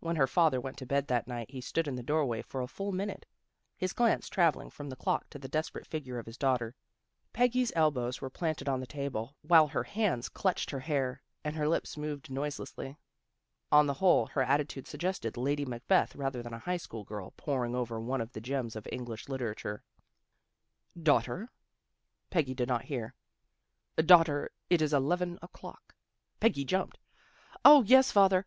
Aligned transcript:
When 0.00 0.16
her 0.16 0.26
father 0.26 0.58
went 0.62 0.78
to 0.78 0.86
bed 0.86 1.08
that 1.08 1.28
night 1.28 1.50
he 1.50 1.60
stood 1.60 1.86
in 1.86 1.94
the 1.94 2.02
doorway 2.02 2.40
for 2.40 2.62
a 2.62 2.66
full 2.66 2.90
minute, 2.90 3.26
his 3.76 3.92
glance 3.92 4.30
travelling 4.30 4.70
from 4.70 4.88
the 4.88 4.96
clock 4.96 5.28
to 5.28 5.38
the 5.38 5.46
desperate 5.46 5.86
figure 5.86 6.18
of 6.18 6.24
his 6.24 6.38
daughter. 6.38 6.74
Peggy's 7.34 7.70
elbows 7.76 8.22
were 8.22 8.30
planted 8.30 8.66
on 8.66 8.80
the 8.80 8.86
table, 8.86 9.36
while 9.42 9.68
her 9.68 9.82
hands 9.82 10.30
clutched 10.30 10.72
A 10.72 10.76
DISAGREEMENT 10.78 11.18
223 11.44 11.52
her 11.52 11.52
hair, 11.52 11.52
and 11.52 11.56
her 11.56 11.68
lips 11.68 11.98
moved 11.98 12.30
noiselessly. 12.30 12.96
On 13.70 13.86
the 13.86 13.92
whole, 13.92 14.24
her 14.28 14.42
attitude 14.42 14.86
suggested 14.86 15.36
Lady 15.36 15.66
Macbeth 15.66 16.16
rather 16.16 16.42
than 16.42 16.54
a 16.54 16.58
high 16.58 16.78
school 16.78 17.04
girl, 17.04 17.34
poring 17.36 17.74
over 17.74 18.00
one 18.00 18.22
of 18.22 18.32
the 18.32 18.40
gems 18.40 18.74
of 18.74 18.88
English 18.90 19.28
literature." 19.28 19.82
Daughter." 21.10 21.50
Peggy 22.30 22.54
did 22.54 22.68
not 22.68 22.84
hear." 22.86 23.14
Daughter, 23.98 24.50
it 24.70 24.80
is 24.80 24.94
eleven 24.94 25.38
o'clock." 25.42 25.94
Peggy 26.40 26.64
jumped." 26.64 26.98
O, 27.66 27.82
yes, 27.82 28.10
father. 28.10 28.40